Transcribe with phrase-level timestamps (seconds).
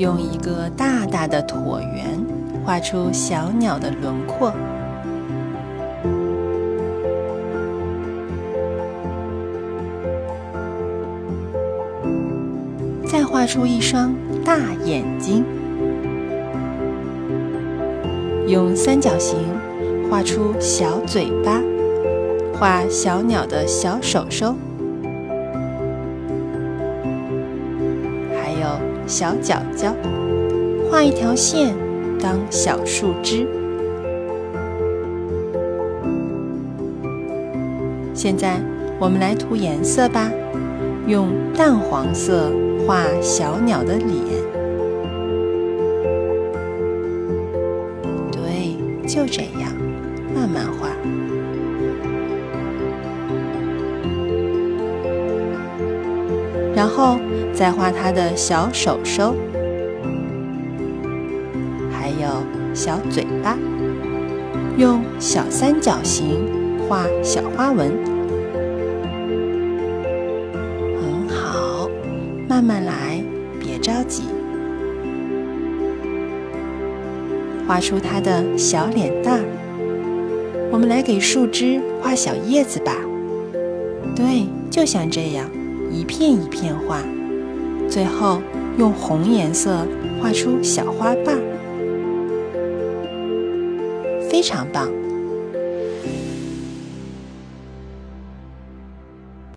[0.00, 2.18] 用一个大大的椭圆
[2.64, 4.50] 画出小鸟的轮廓。
[13.06, 14.56] 再画出一双大
[14.86, 15.44] 眼睛，
[18.48, 19.36] 用三角形
[20.10, 21.60] 画出小嘴巴，
[22.58, 24.54] 画小鸟的小手手，
[29.06, 29.94] 小脚脚，
[30.90, 31.74] 画一条线
[32.20, 33.46] 当小树枝。
[38.14, 38.60] 现在
[38.98, 40.30] 我们来涂颜色吧，
[41.06, 42.50] 用淡黄色。
[42.86, 44.08] 画小鸟的脸，
[48.32, 48.74] 对，
[49.06, 49.70] 就这样，
[50.34, 50.88] 慢慢画，
[56.80, 57.20] 然后
[57.52, 59.34] 再画它的小手手，
[61.92, 63.58] 还有小嘴巴，
[64.78, 66.38] 用小三角形
[66.88, 67.92] 画小花纹。
[71.02, 71.90] 很好
[72.48, 73.22] 慢慢来，
[73.60, 74.22] 别着急。
[77.68, 79.44] 画出它的小脸蛋儿。
[80.72, 82.96] 我们来给树枝画小叶子吧。
[84.16, 85.46] 对，就像这样，
[85.90, 87.02] 一片一片画。
[87.88, 88.40] 最后
[88.78, 89.86] 用红颜色
[90.22, 91.42] 画出小花瓣儿。
[94.30, 94.88] 非常棒。